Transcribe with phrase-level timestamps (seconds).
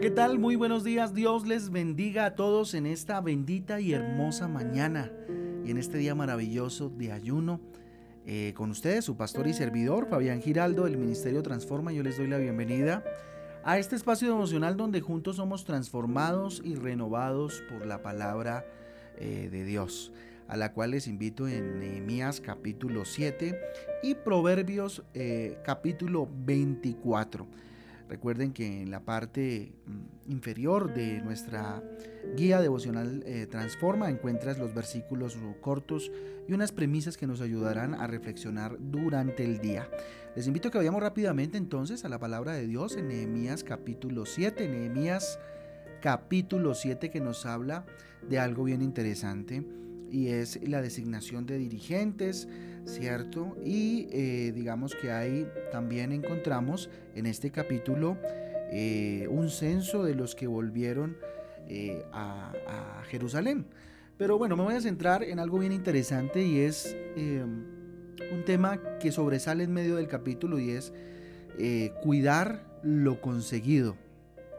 [0.00, 0.38] ¿qué tal?
[0.38, 1.12] Muy buenos días.
[1.12, 5.10] Dios les bendiga a todos en esta bendita y hermosa mañana
[5.64, 7.60] y en este día maravilloso de ayuno.
[8.24, 11.92] Eh, con ustedes, su pastor y servidor, Fabián Giraldo, del Ministerio Transforma.
[11.92, 13.02] Yo les doy la bienvenida
[13.64, 18.64] a este espacio emocional donde juntos somos transformados y renovados por la palabra
[19.16, 20.12] eh, de Dios,
[20.46, 23.58] a la cual les invito en Nehemías capítulo 7
[24.04, 27.48] y Proverbios eh, capítulo 24.
[28.08, 31.82] Recuerden que en la parte mm, inferior de nuestra
[32.36, 36.10] guía devocional eh, Transforma encuentras los versículos cortos
[36.46, 39.88] y unas premisas que nos ayudarán a reflexionar durante el día.
[40.34, 44.24] Les invito a que vayamos rápidamente entonces a la palabra de Dios en Nehemías capítulo
[44.24, 44.68] 7.
[44.68, 45.38] Nehemías
[46.00, 47.84] capítulo 7 que nos habla
[48.28, 49.64] de algo bien interesante
[50.10, 52.48] y es la designación de dirigentes,
[52.84, 53.56] ¿cierto?
[53.64, 58.16] Y eh, digamos que ahí también encontramos en este capítulo
[58.70, 61.16] eh, un censo de los que volvieron
[61.68, 62.52] eh, a,
[63.08, 63.64] Jerusalén.
[64.18, 69.12] Pero bueno, me voy a centrar en algo bien interesante y es un tema que
[69.12, 70.92] sobresale en medio del capítulo y es
[72.02, 73.96] cuidar lo conseguido,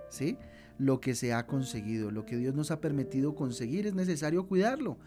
[0.10, 0.38] ¿sí?
[0.80, 4.98] Lo que se ha conseguido, lo que Dios nos ha permitido conseguir, es necesario cuidarlo.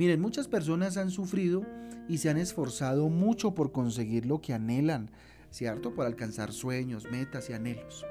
[0.00, 1.62] Miren, muchas personas han sufrido
[2.08, 5.10] y se han esforzado mucho por conseguir lo que anhelan,
[5.50, 5.94] ¿cierto?
[5.94, 8.06] Por alcanzar sueños, metas y anhelos.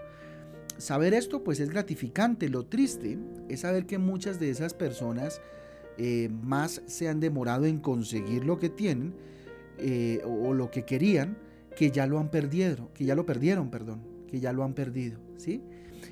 [0.78, 2.48] Saber esto pues es gratificante.
[2.48, 5.42] Lo triste es saber que muchas de esas personas
[5.98, 9.16] eh, más se han demorado en conseguir lo que tienen
[9.80, 11.40] eh, o, o lo que querían
[11.76, 15.20] que ya lo han perdido, que ya lo perdieron, perdón, que ya lo han perdido,
[15.38, 15.64] ¿sí?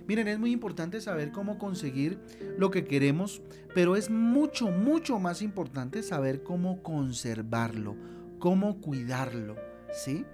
[0.08, 2.20] Miren, es muy importante saber cómo conseguir
[2.58, 3.42] lo que queremos,
[3.74, 7.96] pero es mucho, mucho más importante saber cómo conservarlo,
[8.40, 9.56] cómo cuidarlo,
[9.92, 10.26] ¿sí?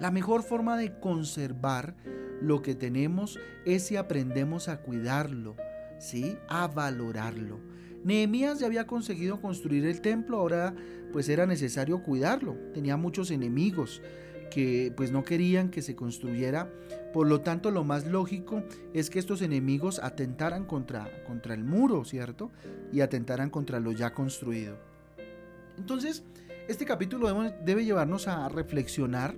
[0.00, 1.94] La mejor forma de conservar
[2.40, 5.56] lo que tenemos es si aprendemos a cuidarlo,
[5.98, 6.36] ¿sí?
[6.48, 7.60] A valorarlo.
[8.04, 10.74] Nehemías ya había conseguido construir el templo, ahora
[11.12, 12.56] pues era necesario cuidarlo.
[12.74, 14.02] Tenía muchos enemigos,
[14.52, 16.70] que pues no querían que se construyera.
[17.12, 22.04] Por lo tanto, lo más lógico es que estos enemigos atentaran contra, contra el muro,
[22.04, 22.50] ¿cierto?
[22.92, 24.76] Y atentaran contra lo ya construido.
[25.78, 26.22] Entonces,
[26.68, 27.28] este capítulo
[27.64, 29.34] debe, llevarnos a reflexionar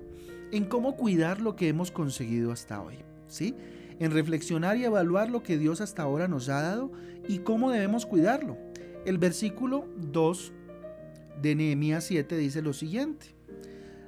[0.51, 2.97] en cómo cuidar lo que hemos conseguido hasta hoy,
[3.29, 3.55] ¿sí?
[4.01, 6.91] En reflexionar y evaluar lo que Dios hasta ahora nos ha dado
[7.29, 8.57] y cómo debemos cuidarlo.
[9.07, 10.53] El versículo 2
[11.41, 13.35] de Nehemías 7 dice lo siguiente: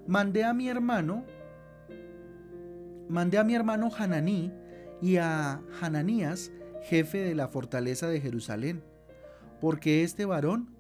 [0.06, 1.24] mandé a mi hermano,
[3.08, 4.52] mandé a mi hermano Hananí
[5.00, 6.52] y a Hananías,
[6.82, 8.82] jefe de la fortaleza de Jerusalén,
[9.60, 10.70] porque este varón,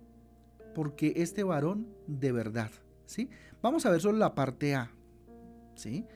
[0.74, 2.70] porque este varón de verdad,
[3.06, 3.30] ¿sí?
[3.62, 4.90] Vamos a ver solo la parte A,
[5.74, 6.06] ¿sí?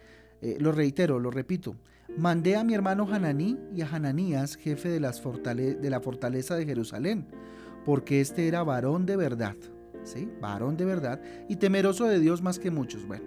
[0.43, 1.77] Eh, lo reitero, lo repito.
[2.17, 6.67] Mandé a mi hermano Hananí y a Hananías, jefe de, las de la fortaleza de
[6.67, 7.27] Jerusalén,
[7.85, 9.57] porque este era varón de verdad.
[10.05, 10.31] ¿Sí?
[10.41, 13.07] Varón de verdad y temeroso de Dios más que muchos.
[13.07, 13.25] Bueno,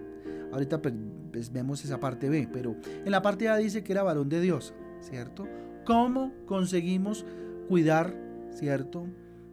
[0.52, 0.94] ahorita pues,
[1.32, 4.42] pues, vemos esa parte B, pero en la parte A dice que era varón de
[4.42, 5.48] Dios, ¿cierto?
[5.86, 7.26] ¿Cómo conseguimos
[7.68, 8.16] cuidar,
[8.52, 9.08] ¿cierto?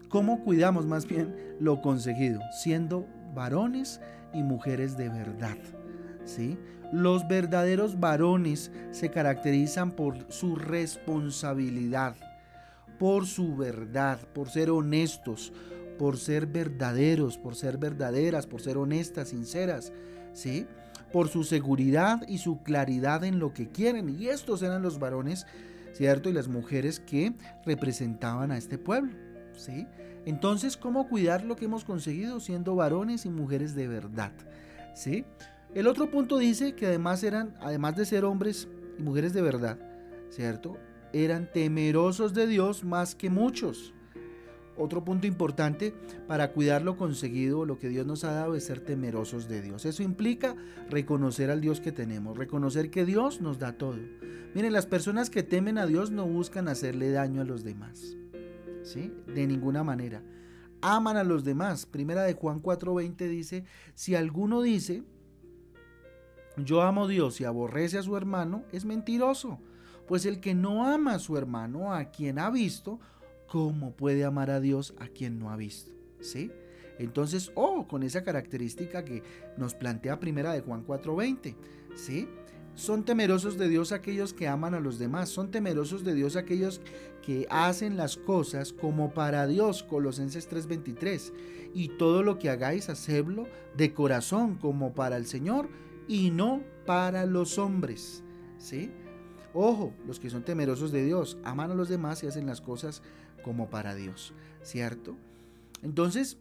[0.09, 2.41] ¿Cómo cuidamos más bien lo conseguido?
[2.63, 4.01] Siendo varones
[4.35, 5.57] y mujeres de verdad.
[6.25, 6.59] ¿Sí?
[6.93, 12.17] Los verdaderos varones se caracterizan por su responsabilidad,
[12.99, 15.53] por su verdad, por ser honestos,
[16.01, 19.93] por ser verdaderos, por ser verdaderas, por ser honestas, sinceras,
[20.33, 20.67] ¿sí?
[21.13, 24.09] Por su seguridad y su claridad en lo que quieren.
[24.09, 25.45] Y estos eran los varones,
[25.93, 26.31] ¿cierto?
[26.31, 27.35] Y las mujeres que
[27.67, 29.13] representaban a este pueblo,
[29.55, 29.87] ¿sí?
[30.25, 34.33] Entonces, ¿cómo cuidar lo que hemos conseguido siendo varones y mujeres de verdad?
[34.95, 35.27] ¿Sí?
[35.75, 38.69] El otro punto dice que además eran, además de ser hombres
[38.99, 39.79] y mujeres de verdad,
[40.31, 40.79] ¿cierto?
[41.13, 43.93] Eran temerosos de Dios más que muchos.
[44.77, 45.95] Otro punto importante
[46.27, 49.85] para cuidar lo conseguido, lo que Dios nos ha dado es ser temerosos de Dios.
[49.85, 50.57] Eso implica
[50.89, 53.99] reconocer al Dios que tenemos, reconocer que Dios nos da todo.
[54.55, 58.17] Miren, las personas que temen a Dios no buscan hacerle daño a los demás.
[58.83, 59.13] ¿Sí?
[59.27, 60.23] De ninguna manera.
[60.81, 61.85] Aman a los demás.
[61.85, 63.65] Primera de Juan 4:20 dice,
[63.95, 65.05] si alguno dice,
[66.57, 69.61] yo amo a Dios y aborrece a su hermano, es mentiroso.
[70.09, 72.99] Pues el que no ama a su hermano, a quien ha visto,
[73.51, 75.91] ¿cómo puede amar a Dios a quien no ha visto?
[76.21, 76.51] ¿Sí?
[76.99, 79.23] Entonces, oh, con esa característica que
[79.57, 81.57] nos plantea primera de Juan 4:20,
[81.95, 82.29] ¿sí?
[82.75, 86.81] Son temerosos de Dios aquellos que aman a los demás, son temerosos de Dios aquellos
[87.23, 91.33] que hacen las cosas como para Dios, Colosenses 3:23,
[91.75, 95.69] y todo lo que hagáis, hacedlo de corazón como para el Señor
[96.07, 98.23] y no para los hombres,
[98.59, 98.91] ¿sí?
[99.53, 103.03] Ojo, los que son temerosos de Dios, aman a los demás y hacen las cosas
[103.43, 105.17] como para Dios, ¿cierto?
[105.83, 106.39] Entonces,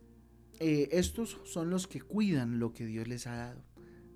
[0.60, 3.62] eh, estos son los que cuidan lo que Dios les ha dado,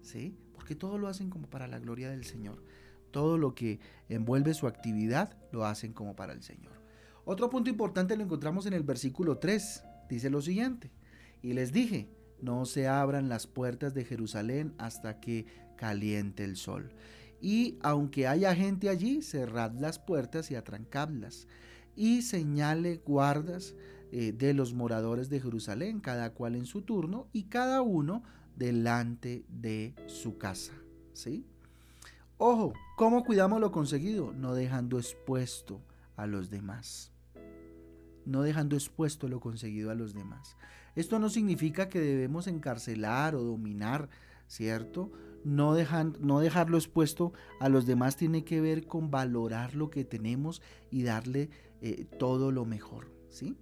[0.02, 0.38] ¿sí?
[0.54, 2.64] Porque todo lo hacen como para la gloria del Señor.
[3.12, 6.74] Todo lo que envuelve su actividad lo hacen como para el Señor.
[7.26, 9.84] Otro punto importante lo encontramos en el versículo 3.
[10.10, 10.92] Dice lo siguiente.
[11.42, 12.10] Y les dije,
[12.42, 15.46] no se abran las puertas de Jerusalén hasta que
[15.78, 16.92] caliente el sol.
[17.40, 21.48] Y aunque haya gente allí, cerrad las puertas y atrancadlas.
[21.96, 23.76] Y señale guardas
[24.12, 28.24] eh, de los moradores de Jerusalén, cada cual en su turno y cada uno
[28.56, 30.74] delante de su casa.
[31.14, 31.46] ¿Sí?
[32.38, 34.34] Ojo, ¿cómo cuidamos lo conseguido?
[34.34, 35.82] No dejando expuesto
[36.16, 37.12] a los demás.
[38.26, 40.58] No dejando expuesto lo conseguido a los demás.
[40.96, 44.10] Esto no significa que debemos encarcelar o dominar,
[44.48, 45.12] ¿cierto?
[45.44, 45.76] No,
[46.20, 50.62] no dejarlo expuesto a los demás tiene que ver con valorar lo que tenemos
[50.92, 51.50] y darle
[51.86, 53.58] eh, todo lo mejor, ¿sí?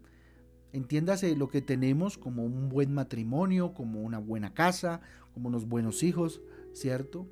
[0.74, 5.02] Entiéndase lo que tenemos como un buen matrimonio, como una buena casa,
[5.34, 6.40] como unos buenos hijos,
[6.72, 7.28] ¿cierto?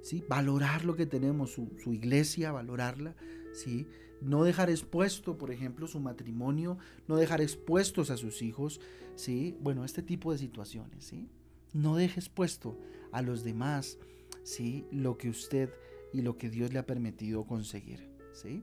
[0.00, 0.24] ¿Sí?
[0.26, 3.14] Valorar lo que tenemos, su, iglesia, valorarla,
[3.52, 3.86] ¿sí?
[4.22, 8.80] No dejar expuesto, por ejemplo, su matrimonio, no dejar expuestos a sus hijos,
[9.16, 9.58] ¿sí?
[9.60, 11.28] Bueno, este tipo de situaciones, ¿sí?
[11.74, 12.78] No deje expuesto
[13.12, 13.98] a los demás,
[14.42, 14.86] ¿sí?
[14.90, 15.68] Lo que usted
[16.14, 18.62] y lo que Dios le ha permitido conseguir, ¿sí?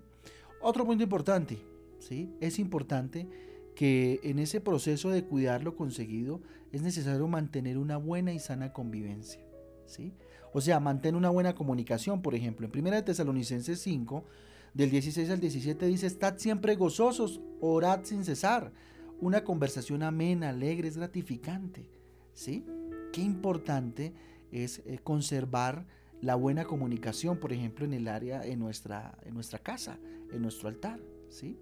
[0.62, 1.58] Otro punto importante,
[2.00, 2.34] ¿sí?
[2.40, 3.28] Es importante
[3.76, 6.42] que en ese proceso de cuidar lo conseguido
[6.72, 9.42] es necesario mantener una buena y sana convivencia.
[9.86, 10.14] ¿sí?
[10.54, 12.22] O sea, mantener una buena comunicación.
[12.22, 14.26] Por ejemplo, en 1 Tesalonicenses 5,
[14.74, 18.72] del 16 al 17 dice, estad siempre gozosos, orad sin cesar.
[19.20, 21.90] Una conversación amena, alegre, es gratificante.
[22.34, 22.66] ¿sí?
[23.12, 24.14] Qué importante
[24.52, 25.86] es eh, conservar
[26.22, 29.98] la buena comunicación, por ejemplo, en el área, en nuestra, en nuestra casa,
[30.32, 31.00] en nuestro altar.
[31.30, 31.58] ¿sí?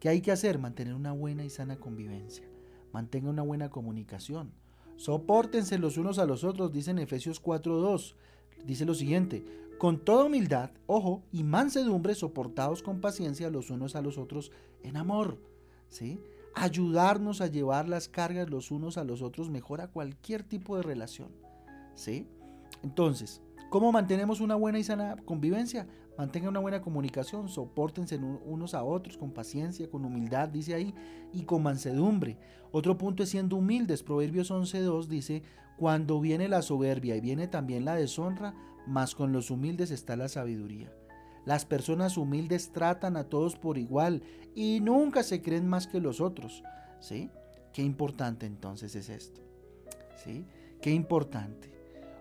[0.00, 0.58] ¿Qué hay que hacer?
[0.58, 2.44] Mantener una buena y sana convivencia.
[2.92, 4.52] Mantenga una buena comunicación.
[4.96, 8.14] Sopórtense los unos a los otros, dice en Efesios 4.2.
[8.64, 9.44] Dice lo siguiente,
[9.78, 14.50] con toda humildad, ojo, y mansedumbre, soportados con paciencia los unos a los otros
[14.82, 15.38] en amor.
[15.88, 16.18] ¿sí?
[16.54, 21.28] Ayudarnos a llevar las cargas los unos a los otros mejora cualquier tipo de relación.
[21.94, 22.26] ¿sí?
[22.82, 25.86] Entonces, ¿cómo mantenemos una buena y sana convivencia?
[26.18, 30.94] Mantengan una buena comunicación, soportense unos a otros con paciencia, con humildad, dice ahí,
[31.32, 32.38] y con mansedumbre.
[32.72, 34.02] Otro punto es siendo humildes.
[34.02, 35.42] Proverbios 11.2 dice,
[35.76, 38.54] cuando viene la soberbia y viene también la deshonra,
[38.86, 40.90] más con los humildes está la sabiduría.
[41.44, 44.22] Las personas humildes tratan a todos por igual
[44.54, 46.62] y nunca se creen más que los otros.
[47.00, 47.30] ¿Sí?
[47.72, 49.42] Qué importante entonces es esto.
[50.24, 50.44] ¿Sí?
[50.80, 51.70] Qué importante.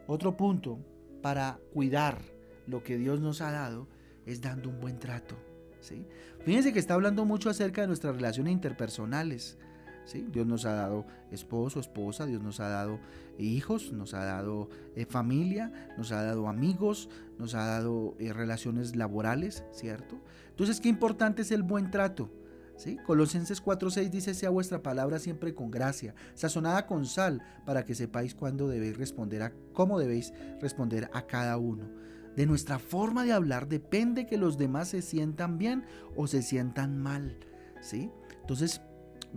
[0.06, 0.78] Otro punto
[1.26, 2.22] para cuidar
[2.68, 3.88] lo que Dios nos ha dado
[4.28, 5.36] es dando un buen trato.
[5.82, 6.06] ¿sí?
[6.44, 9.58] Fíjense que está hablando mucho acerca de nuestras relaciones interpersonales.
[10.06, 10.28] ¿sí?
[10.32, 13.00] Dios nos ha dado esposo, esposa, Dios nos ha dado
[13.40, 18.96] hijos, nos ha dado eh, familia, nos ha dado amigos, nos ha dado eh, relaciones
[18.96, 20.22] laborales, ¿cierto?
[20.52, 22.30] Entonces, qué importante es el buen trato.
[22.78, 22.98] ¿Sí?
[23.06, 28.36] Colosenses 4:6 dice, sea vuestra palabra siempre con gracia, sazonada con sal, para que sepáis
[28.36, 31.90] cuándo debéis responder a cómo debéis responder a cada uno.
[32.36, 35.86] De nuestra forma de hablar depende que los demás se sientan bien
[36.18, 37.38] o se sientan mal,
[37.80, 38.12] ¿sí?
[38.42, 38.82] Entonces,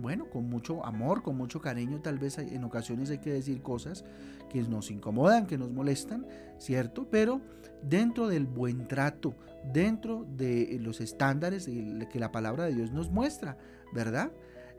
[0.01, 4.03] bueno, con mucho amor, con mucho cariño, tal vez en ocasiones hay que decir cosas
[4.49, 6.25] que nos incomodan, que nos molestan,
[6.57, 7.07] ¿cierto?
[7.09, 7.41] Pero
[7.83, 9.35] dentro del buen trato,
[9.73, 13.57] dentro de los estándares que la palabra de Dios nos muestra,
[13.93, 14.31] ¿verdad?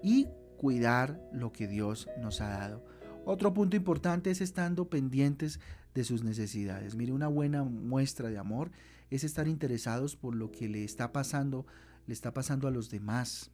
[0.03, 2.85] Y cuidar lo que Dios nos ha dado.
[3.25, 5.61] Otro punto importante es estando pendientes
[5.95, 6.95] de sus necesidades.
[6.95, 8.71] Mire, una buena muestra de amor
[9.11, 11.67] es estar interesados por lo que le está pasando,
[12.07, 13.50] le está pasando a los demás,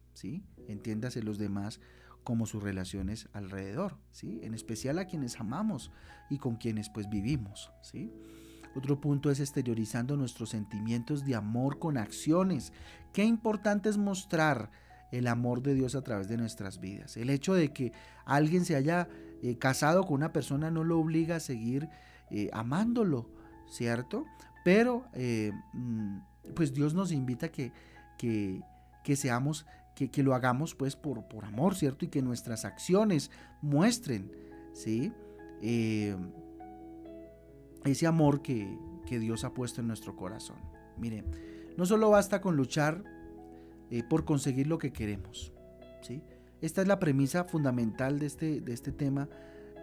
[0.67, 1.79] Entiéndase los demás
[2.23, 4.39] como sus relaciones alrededor, ¿sí?
[4.43, 5.91] En especial a quienes amamos
[6.29, 8.11] y con quienes pues vivimos, ¿sí?
[8.75, 12.73] Otro punto es exteriorizando nuestros sentimientos de amor con acciones.
[13.13, 14.69] Qué importante es mostrar
[15.11, 17.17] el amor de Dios a través de nuestras vidas.
[17.17, 17.93] El hecho de que
[18.25, 19.07] alguien se haya
[19.41, 21.89] eh, casado con una persona no lo obliga a seguir
[22.29, 23.29] eh, amándolo,
[23.69, 24.25] ¿cierto?
[24.63, 26.17] Pero eh, mm,
[26.55, 27.71] pues Dios nos invita a que,
[28.17, 29.65] que, seamos,
[29.97, 32.05] que, que, lo hagamos pues por, por amor, ¿cierto?
[32.05, 34.31] Y que nuestras acciones muestren,
[34.73, 35.11] ¿sí?
[37.83, 38.77] ese amor que,
[39.07, 40.57] que Dios ha puesto en nuestro corazón.
[40.97, 41.23] Mire,
[41.77, 43.03] no solo basta con luchar
[43.89, 45.53] eh, por conseguir lo que queremos.
[46.01, 46.21] ¿sí?
[46.61, 49.29] Esta es la premisa fundamental de este, de este tema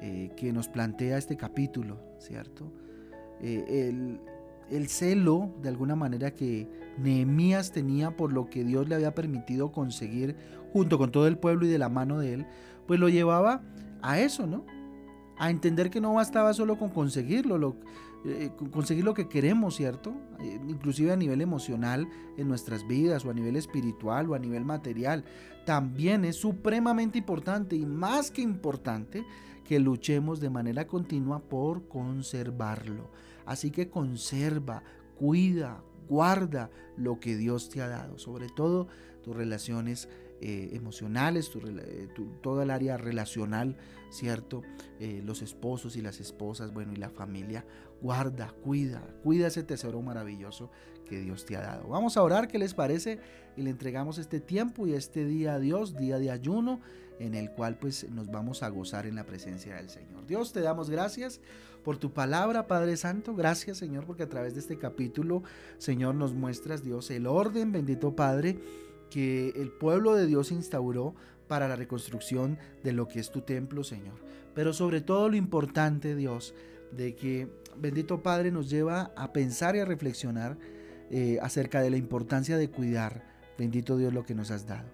[0.00, 2.72] eh, que nos plantea este capítulo, ¿cierto?
[3.40, 4.20] Eh, el
[4.88, 6.68] celo, de alguna manera, que
[6.98, 10.36] Nehemías tenía por lo que Dios le había permitido conseguir
[10.72, 12.46] junto con todo el pueblo y de la mano de él,
[12.86, 13.62] pues lo llevaba
[14.02, 14.64] a eso, ¿no?
[15.38, 17.76] A entender que no bastaba solo con conseguirlo, lo,
[18.24, 20.14] eh, conseguir lo que queremos, ¿cierto?
[20.40, 24.64] Eh, inclusive a nivel emocional en nuestras vidas o a nivel espiritual o a nivel
[24.64, 25.24] material.
[25.66, 29.24] También es supremamente importante y más que importante
[29.64, 33.10] que luchemos de manera continua por conservarlo.
[33.46, 34.82] Así que conserva,
[35.18, 38.88] cuida, guarda lo que Dios te ha dado, sobre todo
[39.22, 40.08] tus relaciones
[40.40, 42.08] eh, emocionales, eh,
[42.42, 43.76] todo el área relacional,
[44.10, 44.62] ¿cierto?
[45.00, 47.64] Eh, los esposos y las esposas, bueno, y la familia.
[48.02, 50.70] Guarda, cuida, cuida ese tesoro maravilloso
[51.04, 51.88] que Dios te ha dado.
[51.88, 53.18] Vamos a orar, ¿qué les parece?
[53.56, 56.80] Y le entregamos este tiempo y este día a Dios, día de ayuno,
[57.18, 60.26] en el cual pues nos vamos a gozar en la presencia del Señor.
[60.26, 61.40] Dios, te damos gracias
[61.84, 63.34] por tu palabra, Padre Santo.
[63.34, 65.42] Gracias, Señor, porque a través de este capítulo,
[65.78, 68.58] Señor, nos muestras, Dios, el orden, bendito Padre
[69.10, 71.14] que el pueblo de Dios instauró
[71.46, 74.14] para la reconstrucción de lo que es tu templo, Señor.
[74.54, 76.54] Pero sobre todo lo importante, Dios,
[76.90, 80.56] de que bendito Padre nos lleva a pensar y a reflexionar
[81.10, 83.22] eh, acerca de la importancia de cuidar,
[83.58, 84.88] bendito Dios, lo que nos has dado.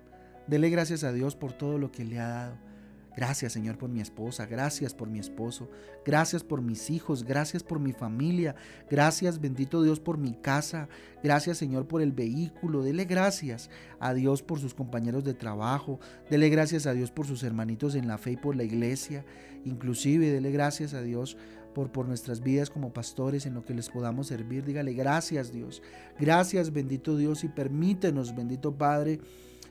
[0.47, 2.71] Dele gracias a Dios por todo lo que le ha dado.
[3.17, 5.69] Gracias Señor por mi esposa, gracias por mi esposo,
[6.07, 8.55] gracias por mis hijos, gracias por mi familia,
[8.89, 10.89] gracias bendito Dios por mi casa,
[11.23, 15.99] gracias Señor por el vehículo, dele gracias a Dios por sus compañeros de trabajo,
[16.31, 19.25] dele gracias a Dios por sus hermanitos en la fe y por la iglesia,
[19.65, 21.37] inclusive dele gracias a Dios
[21.75, 25.83] por, por nuestras vidas como pastores en lo que les podamos servir, dígale gracias Dios,
[26.19, 29.21] gracias bendito Dios y permítenos bendito Padre,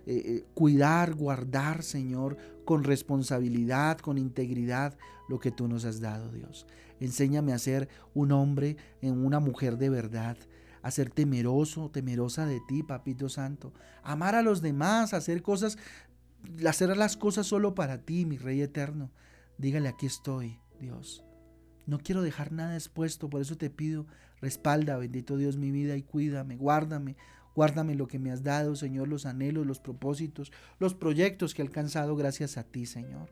[0.05, 6.31] eh, eh, cuidar, guardar, Señor, con responsabilidad, con integridad, lo que tú nos has dado,
[6.31, 6.65] Dios.
[6.99, 10.37] Enséñame a ser un hombre, en una mujer de verdad,
[10.81, 13.73] a ser temeroso, temerosa de ti, Papito Santo.
[14.03, 15.77] Amar a los demás, hacer cosas,
[16.67, 19.11] hacer las cosas solo para ti, mi Rey eterno.
[19.57, 21.23] Dígale, aquí estoy, Dios.
[21.89, 24.05] No quiero dejar nada expuesto, por eso te pido,
[24.41, 27.15] respalda, bendito Dios, mi vida y cuídame, guárdame,
[27.55, 31.65] Guárdame lo que me has dado, Señor, los anhelos, los propósitos, los proyectos que he
[31.65, 33.29] alcanzado gracias a ti, Señor.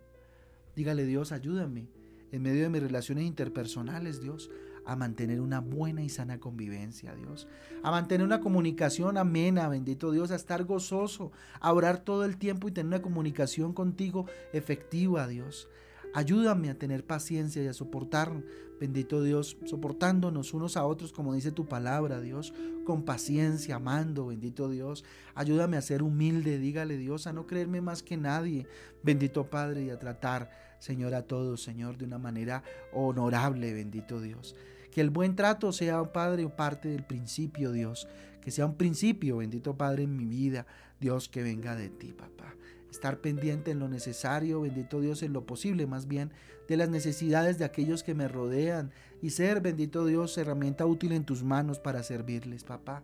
[0.75, 1.87] Dígale, Dios, ayúdame
[2.33, 4.49] en medio de mis relaciones interpersonales, Dios,
[4.85, 7.47] a mantener una buena y sana convivencia, Dios.
[7.83, 12.67] A mantener una comunicación amena, bendito Dios, a estar gozoso, a orar todo el tiempo
[12.67, 15.69] y tener una comunicación contigo efectiva, Dios.
[16.13, 18.31] Ayúdame a tener paciencia y a soportar,
[18.79, 22.53] bendito Dios, soportándonos unos a otros, como dice tu palabra, Dios,
[22.85, 25.03] con paciencia, amando, bendito Dios.
[25.35, 28.65] Ayúdame a ser humilde, dígale Dios, a no creerme más que nadie,
[29.03, 30.49] bendito Padre, y a tratar,
[30.79, 34.55] Señor, a todos, Señor, de una manera honorable, bendito Dios.
[34.91, 38.07] Que el buen trato sea, Padre, parte del principio, Dios.
[38.48, 40.66] Que sea un principio, bendito Padre, en mi vida,
[41.01, 42.56] Dios, que venga de ti, papá.
[42.89, 46.32] Estar pendiente en lo necesario, bendito Dios, en lo posible más bien,
[46.70, 48.92] de las necesidades de aquellos que me rodean.
[49.22, 53.04] Y ser, bendito Dios, herramienta útil en tus manos para servirles, papá.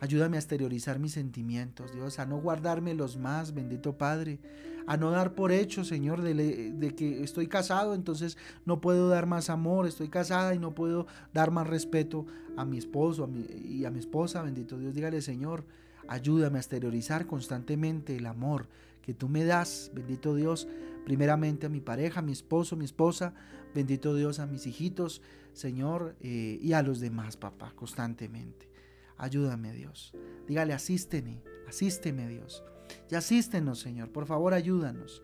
[0.00, 4.38] Ayúdame a exteriorizar mis sentimientos, Dios, a no guardarme los más, bendito Padre,
[4.86, 9.50] a no dar por hecho, Señor, de, que estoy casado, entonces no puedo dar más
[9.50, 12.26] amor, estoy casada y no puedo dar más respeto
[12.56, 13.28] a mi esposo
[13.64, 15.64] y a mi esposa, bendito Dios, dígale, Señor,
[16.08, 18.68] ayúdame a exteriorizar constantemente el amor
[19.02, 20.68] que tú me das, bendito Dios,
[21.04, 23.34] primeramente a mi pareja, a mi esposo, mi esposa,
[23.74, 28.68] bendito Dios a mis hijitos, Señor, eh, y a los demás, papá, constantemente.
[29.16, 30.12] Ayúdame, Dios.
[30.46, 32.62] Dígale, asísteme, asísteme, Dios.
[33.10, 34.10] Y asístenos, Señor.
[34.10, 35.22] Por favor, ayúdanos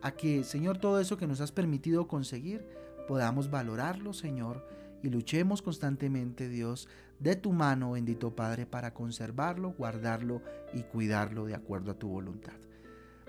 [0.00, 2.66] a que, Señor, todo eso que nos has permitido conseguir,
[3.06, 4.66] podamos valorarlo, Señor,
[5.02, 6.88] y luchemos constantemente, Dios,
[7.18, 10.42] de tu mano, bendito Padre, para conservarlo, guardarlo
[10.74, 12.54] y cuidarlo de acuerdo a tu voluntad.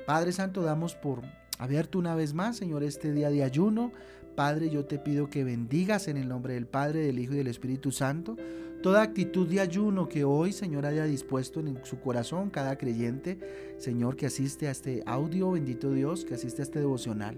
[0.05, 1.21] Padre Santo, damos por
[1.59, 3.91] abierto una vez más, Señor, este día de ayuno.
[4.35, 7.47] Padre, yo te pido que bendigas en el nombre del Padre, del Hijo y del
[7.47, 8.35] Espíritu Santo
[8.83, 13.39] toda actitud de ayuno que hoy, Señor, haya dispuesto en su corazón cada creyente,
[13.77, 17.37] Señor, que asiste a este audio, bendito Dios, que asiste a este devocional.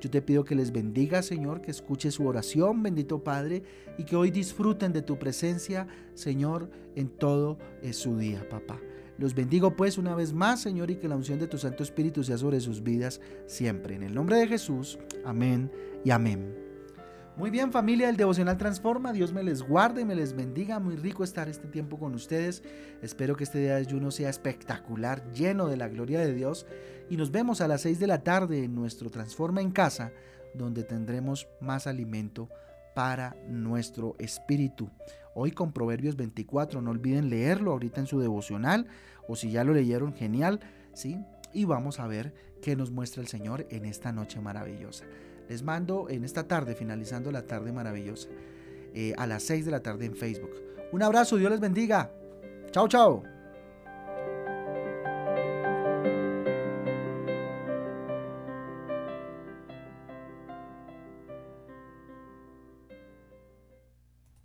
[0.00, 3.62] Yo te pido que les bendiga, Señor, que escuche su oración, bendito Padre,
[3.98, 7.58] y que hoy disfruten de tu presencia, Señor, en todo
[7.92, 8.80] su día, papá.
[9.18, 12.24] Los bendigo pues una vez más, Señor, y que la unción de tu Santo Espíritu
[12.24, 13.96] sea sobre sus vidas siempre.
[13.96, 15.70] En el nombre de Jesús, amén
[16.04, 16.65] y amén.
[17.36, 21.22] Muy bien familia, el devocional transforma, Dios me les guarde, me les bendiga, muy rico
[21.22, 22.62] estar este tiempo con ustedes.
[23.02, 26.66] Espero que este día de ayuno sea espectacular, lleno de la gloria de Dios
[27.10, 30.12] y nos vemos a las 6 de la tarde en nuestro Transforma en casa,
[30.54, 32.48] donde tendremos más alimento
[32.94, 34.88] para nuestro espíritu.
[35.34, 38.86] Hoy con Proverbios 24, no olviden leerlo ahorita en su devocional
[39.28, 40.60] o si ya lo leyeron, genial,
[40.94, 41.18] ¿sí?
[41.52, 45.04] Y vamos a ver qué nos muestra el Señor en esta noche maravillosa.
[45.48, 48.28] Les mando en esta tarde, finalizando la tarde maravillosa,
[48.94, 50.50] eh, a las 6 de la tarde en Facebook.
[50.92, 52.10] Un abrazo, Dios les bendiga.
[52.70, 53.35] Chao, chao.